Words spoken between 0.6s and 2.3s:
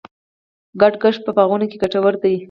ګډ کښت په باغونو کې ګټور